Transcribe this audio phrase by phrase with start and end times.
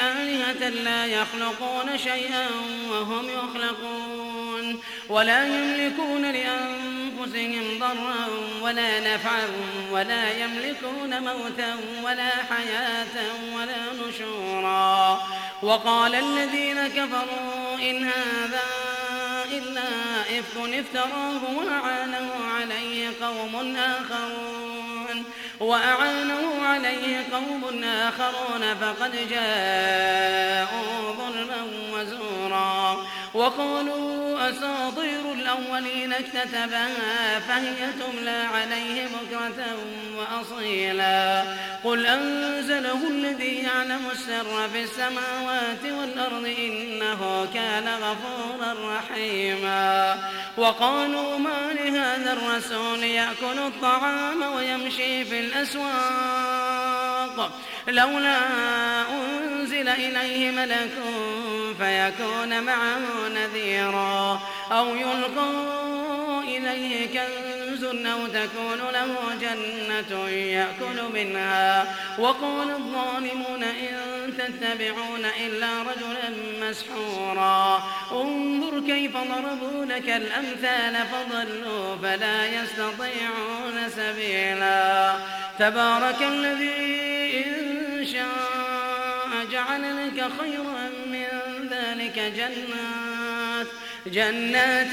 [0.00, 2.46] آلهة لا يخلقون شيئا
[2.90, 8.28] وهم يخلقون ولا يملكون لأنفسهم ضرا
[8.62, 9.46] ولا نفعا
[9.90, 13.16] ولا يملكون موتا ولا حياة
[13.56, 15.20] ولا نشورا.
[15.62, 18.62] وقال الذين كفروا إن هذا
[19.52, 19.88] إلا
[20.38, 24.69] إفك افتراه وأعانه عليه قوم آخرون.
[25.60, 39.04] وأعانه عليه قوم آخرون فقد جاءوا ظلما وزورا وقالوا أساطير الأولين اكتتبها فهي تملى عليه
[39.04, 39.66] بكرة
[40.16, 41.44] وأصيلا
[41.84, 50.18] قل أنزله الذي يعلم السر في السماوات والأرض إنه كان غفورا رحيما
[50.56, 57.50] وقالوا ما لهذا الرسول يأكل الطعام ويمشي في الأسواق.
[57.88, 58.38] لولا
[59.10, 60.90] أنزل إليه ملك
[61.78, 64.40] فيكون معه نذيرا.
[64.72, 65.50] أو يلقى
[66.42, 71.94] إليه كنز أو تكون له جنة يأكل منها.
[72.18, 73.99] وقال الظالمون إن
[74.40, 76.30] تتبعون إلا رجلا
[76.62, 77.82] مسحورا.
[78.12, 85.16] انظر كيف ضربوا لك الأمثال فضلوا فلا يستطيعون سبيلا.
[85.58, 91.28] تبارك الذي إن شاء جعل لك خيرا من
[91.70, 93.09] ذلك جنات
[94.06, 94.90] جنات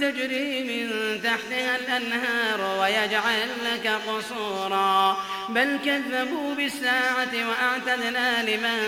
[0.00, 5.16] تجري من تحتها الأنهار ويجعل لك قصورا.
[5.48, 8.78] بل كذبوا بالساعة وأعتدنا لمن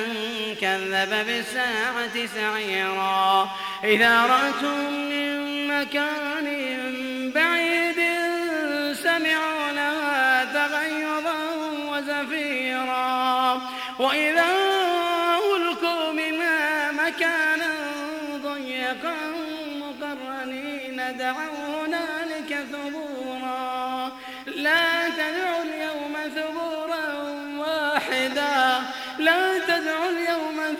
[0.60, 3.50] كذب بالساعة سعيرا.
[3.84, 6.46] إذا رأتهم من مكان
[7.34, 8.00] بعيد
[8.92, 11.40] سمعوا لها تغيظا
[11.90, 13.62] وزفيرا.
[13.98, 14.71] وإذا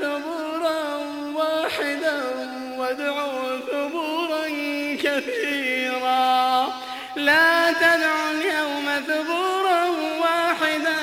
[0.01, 0.99] ثبورا
[1.35, 2.21] واحدا
[2.79, 4.45] وادعوا ثبورا
[5.03, 6.73] كثيرا.
[7.17, 9.85] لا تدعوا اليوم ثبورا
[10.21, 11.01] واحدا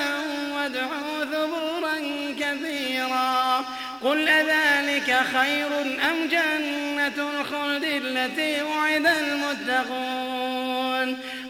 [0.54, 1.96] وادعوا ثبورا
[2.40, 3.64] كثيرا.
[4.04, 5.80] قل أذلك خير
[6.10, 10.50] أم جنة الخلد التي وعد المتقون؟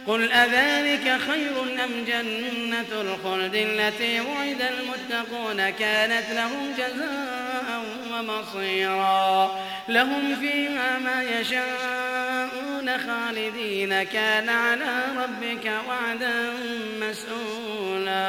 [0.06, 9.50] قل أذلك خير أم جنة الخلد التي وعد المتقون كانت لهم جزاء ومصيرا
[9.88, 16.53] لهم فيها ما يشاءون خالدين كان على ربك وعدا
[17.00, 18.21] مسؤولا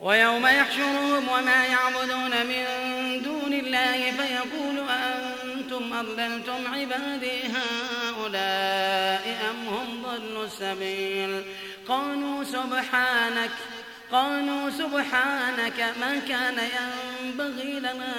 [0.00, 2.64] ويوم يحشرهم وما يعبدون من
[3.22, 4.61] دون الله فيقول
[6.02, 11.42] أضللتم عبادي هؤلاء أم هم ضلوا السبيل؟
[11.88, 13.50] قالوا سبحانك
[14.12, 18.14] قالوا سبحانك ما كان ينبغي لنا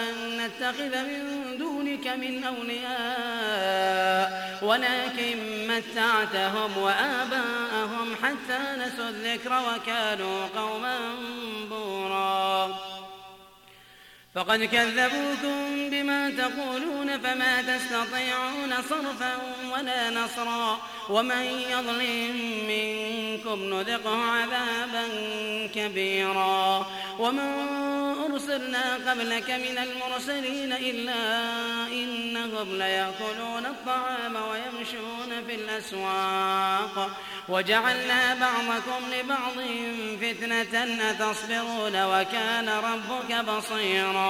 [0.00, 4.28] أن نتخذ من دونك من أولياء
[4.62, 5.36] ولكن
[5.68, 10.98] متعتهم وآباءهم حتى نسوا الذكر وكانوا قوما
[11.70, 12.87] بورا.
[14.38, 19.32] فقد كذبوكم بما تقولون فما تستطيعون صرفا
[19.72, 20.78] ولا نصرا
[21.08, 22.36] ومن يظلم
[22.68, 25.08] منكم نذقه عذابا
[25.74, 26.86] كبيرا
[27.18, 27.68] وما
[28.32, 31.16] أرسلنا قبلك من المرسلين إلا
[31.92, 37.10] إنهم ليأكلون الطعام ويمشون في الأسواق
[37.48, 39.54] وجعلنا بعضكم لبعض
[40.20, 44.27] فتنة أتصبرون وكان ربك بصيرا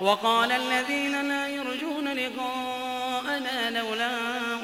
[0.00, 4.10] وقال الذين لا يرجون لقاءنا لولا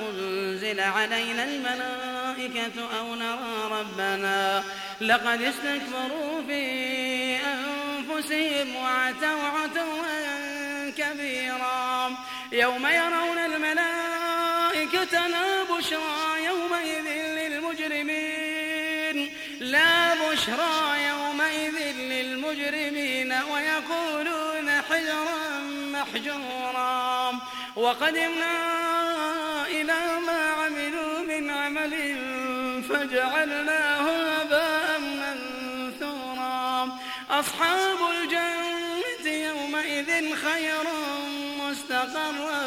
[0.08, 4.64] أنزل علينا الملائكة أو نرى ربنا
[5.00, 10.20] لقد استكبروا في أنفسهم وعتوا عتوا
[10.90, 12.16] كبيرا
[12.52, 17.08] يوم يرون الملائكة لا بشرى يومئذ
[17.38, 18.50] للمجرمين
[19.60, 23.32] لا بشرى يومئذ للمجرمين للمجرمين
[25.00, 25.60] حجرا
[25.92, 27.38] محجورا.
[27.76, 28.56] وقدمنا
[29.66, 31.94] إلى ما عملوا من عمل
[32.88, 34.06] فجعلناه
[34.40, 36.88] هباء منثورا.
[37.30, 40.84] أصحاب الجنة يومئذ خير
[41.60, 42.62] مستقرا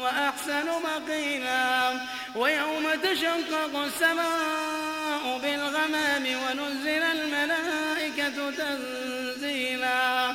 [0.00, 2.00] وأحسن مقيلا.
[2.36, 10.34] ويوم تشقق السماء بالغمام ونزل الملائكة تنزيلا.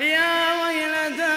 [0.00, 1.36] يا ويلتى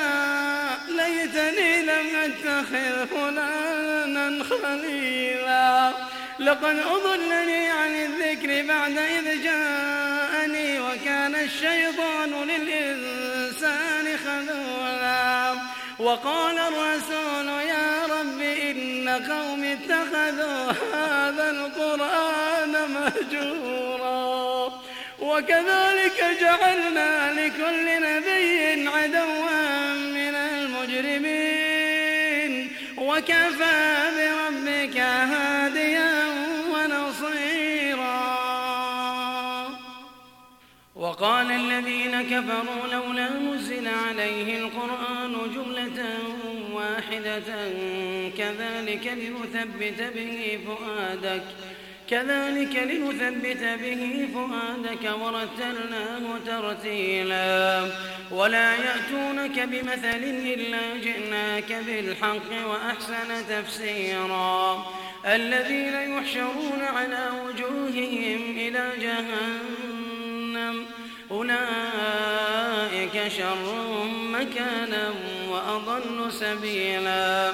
[0.87, 5.91] ليتني لم أتخذ فلانا خليلا.
[6.39, 15.55] لقد أضلني عن الذكر بعد إذ جاءني وكان الشيطان للإنسان خذولا.
[15.99, 23.96] وقال الرسول يا رب إن قوم اتخذوا هذا القرآن مهجورا.
[25.27, 31.57] وكذلك جعلنا لكل نبي عدوا من المجرمين.
[32.97, 33.79] وكفى
[34.17, 36.13] بربك هاديا
[36.73, 38.27] ونصيرا.
[40.95, 45.99] وقال الذين كفروا لولا نزل عليه القرآن جملة
[46.73, 47.49] واحدة
[48.37, 51.43] كذلك لنثبت به فؤادك.
[52.09, 57.91] كذلك لنثبت به فؤادك ورتلناه ترتيلا.
[58.31, 60.23] ولا يأتونك بمثل
[60.53, 64.85] إلا جئناك بالحق وأحسن تفسيرا.
[65.25, 70.85] الذين يحشرون على وجوههم إلى جهنم
[71.31, 75.13] أولئك شر مكانا
[75.49, 77.53] وأضل سبيلا.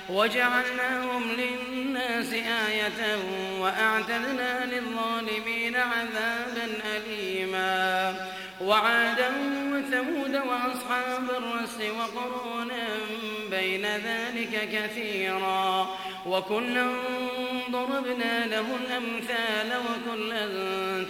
[0.11, 3.17] وجعلناهم للناس آية
[3.59, 8.15] وأعتدنا للظالمين عذابا أليما.
[8.61, 9.29] وعادا
[9.71, 12.87] وثمود وأصحاب الرس وقرونا
[13.51, 15.89] بين ذلك كثيرا.
[16.25, 16.87] وكلا
[17.71, 20.45] ضربنا له الأمثال وكلا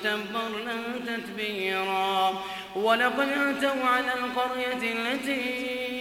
[0.04, 0.78] تبرنا
[1.08, 2.44] تتبيرا.
[2.76, 6.01] ولقد أتوا على القرية التي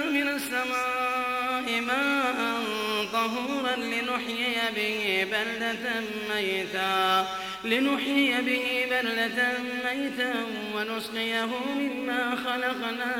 [3.21, 7.27] طهورا لنحيي به بلدة ميتا.
[7.63, 9.53] لنحيي به بلدة
[9.85, 10.33] ميتا
[10.75, 13.15] ونسقيه مما خلقنا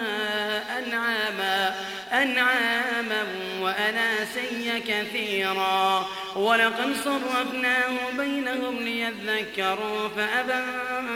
[0.78, 1.76] أنعاما
[2.12, 3.24] أنعاما
[3.62, 6.08] وأناسيا كثيرا.
[6.36, 10.64] ولقد صرفناه بينهم ليذكروا فأبى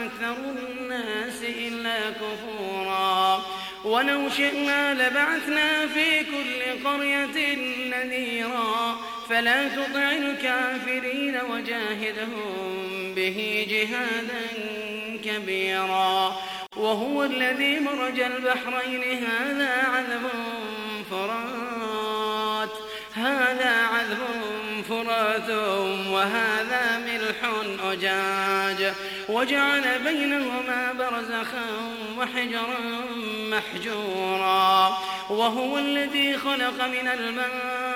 [0.04, 3.42] أكثر الناس إلا كفورا.
[3.84, 7.56] ولو شئنا لبعثنا في كل قرية
[7.90, 8.98] نذيرا.
[9.28, 14.46] فلا تطع الكافرين وجاهدهم به جهادا
[15.24, 16.36] كبيرا.
[16.76, 19.24] وهو الذي مرج البحرين.
[19.24, 20.28] هذا عذب
[21.10, 22.70] فرات.
[23.14, 24.18] هذا عذب
[24.88, 25.50] فرات
[26.10, 27.36] وهذا ملح
[27.84, 28.94] أجاج.
[29.28, 31.66] وجعل بينهما برزخا
[32.18, 32.80] وحجرا
[33.50, 34.98] محجورا.
[35.30, 37.95] وهو الذي خلق من الماء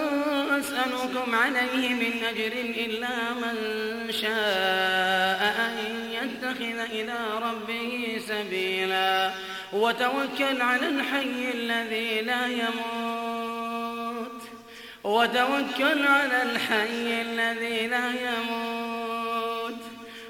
[0.61, 2.53] أسألكم عليه من أجر
[2.85, 3.55] إلا من
[4.11, 5.75] شاء أن
[6.11, 9.31] يتخذ إلى ربه سبيلا.
[9.73, 14.41] وتوكل على الحي الذي لا يموت.
[15.03, 19.81] وتوكل على الحي الذي لا يموت.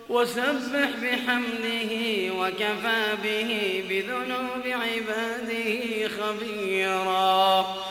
[0.10, 1.92] وسبح بحمده
[2.40, 7.91] وكفى به بذنوب عباده خبيرا.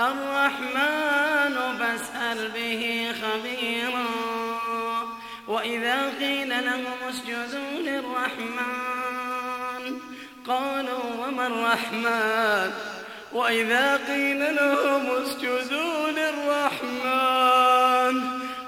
[0.00, 4.06] الرحمن فاسأل به خبيرا.
[5.48, 9.04] وإذا قيل لهم اسجدوا للرحمن
[10.46, 12.72] قالوا وما الرحمن؟
[13.32, 17.60] وإذا قيل لهم اسجدوا للرحمن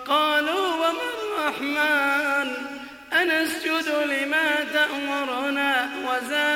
[0.07, 2.49] قالوا وما الرحمن؟
[3.13, 6.56] أنسجد لما تأمرنا وزادهم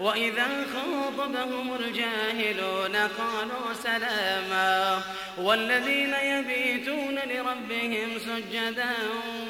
[0.00, 5.02] وإذا خاطبهم الجاهلون قالوا سلاما
[5.38, 8.92] والذين يبيتون لربهم سجدا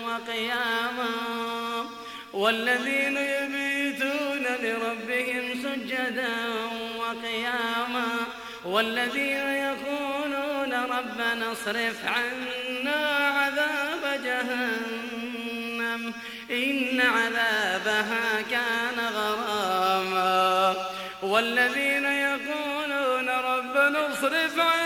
[0.05, 1.11] وقياما
[2.33, 6.29] والذين يبيتون لربهم سجدا
[6.99, 8.07] وقياما
[8.65, 14.96] والذين يقولون ربنا اصرف عنا عذاب جهنم
[16.51, 20.75] إن عذابها كان غراما
[21.23, 24.86] والذين يقولون ربنا اصرف عنا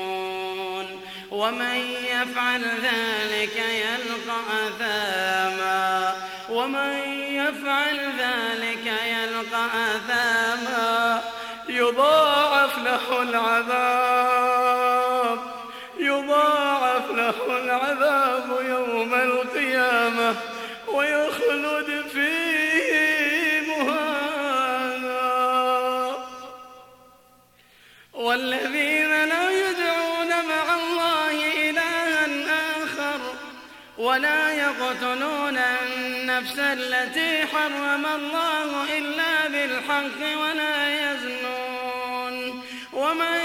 [1.31, 6.15] ومن يفعل ذلك يلقى أثاما.
[6.49, 11.21] ومن يفعل ذلك يلقى أثاما.
[11.69, 14.71] يضاعف له العذاب.
[15.99, 20.35] يضاعف له العذاب يوم القيامة.
[20.87, 25.21] ويخلد فيه مهانا.
[28.13, 28.90] والذين
[34.11, 42.63] ولا يقتلون النفس التي حرم الله إلا بالحق ولا يزنون.
[42.93, 43.39] ومن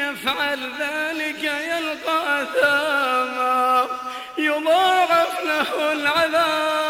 [0.00, 3.86] يفعل ذلك يلقى أثاما.
[4.38, 6.89] يضاعف له العذاب.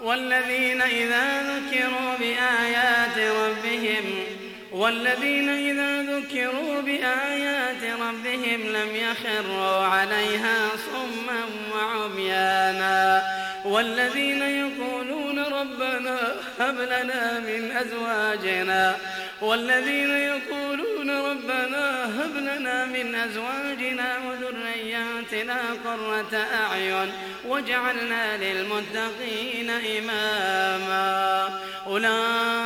[0.00, 4.04] والذين إذا ذكروا بآيات ربهم
[4.72, 13.22] والذين إذا ذكروا بآيات ربهم لم يخروا عليها صما وعميانا.
[13.66, 16.18] والذين يقولون ربنا
[16.60, 18.96] هب لنا من أزواجنا
[19.40, 27.12] والذين يقولون ربنا هب لنا من أزواجنا وذرياتنا قرة أعين
[27.46, 31.60] واجعلنا للمتقين إماما.
[31.86, 32.65] أولئك